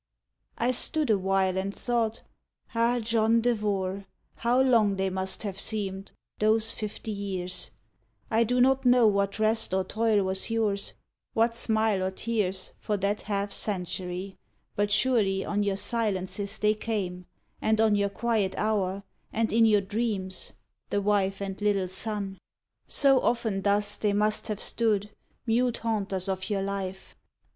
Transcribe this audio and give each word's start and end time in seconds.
I 0.57 0.71
stood 0.71 1.11
awhile 1.11 1.59
and 1.59 1.75
thought: 1.75 2.23
"Ah! 2.73 2.97
John 2.99 3.39
Devore! 3.39 4.07
How 4.37 4.59
long 4.59 4.95
they 4.95 5.11
must 5.11 5.43
have 5.43 5.59
seemed, 5.59 6.11
those 6.39 6.71
fifty 6.71 7.11
years! 7.11 7.69
I 8.31 8.43
do 8.43 8.59
not 8.59 8.83
know 8.83 9.05
what 9.05 9.37
rest 9.37 9.75
or 9.75 9.83
toil 9.83 10.23
was 10.23 10.49
yours, 10.49 10.93
What 11.35 11.53
smiles 11.53 12.01
or 12.01 12.09
tears, 12.09 12.73
for 12.79 12.97
that 12.97 13.21
half 13.21 13.51
century; 13.51 14.37
But 14.75 14.91
surely 14.91 15.45
on 15.45 15.61
your 15.61 15.77
silences 15.77 16.57
they 16.57 16.73
came, 16.73 17.27
And 17.61 17.79
on 17.79 17.93
your 17.95 18.09
quiet 18.09 18.57
hour, 18.57 19.03
and 19.31 19.53
in 19.53 19.67
your 19.67 19.81
dreams 19.81 20.53
The 20.89 20.99
wife 20.99 21.41
and 21.41 21.61
little 21.61 21.87
son. 21.87 22.39
So 22.87 23.19
often 23.19 23.61
thus 23.61 23.97
55 23.97 24.01
THE 24.01 24.01
TRYST 24.01 24.01
They 24.01 24.13
must 24.13 24.47
have 24.47 24.59
stood, 24.59 25.09
mute 25.45 25.77
haunters 25.77 26.27
of 26.27 26.49
your 26.49 26.63
life 26.63 27.15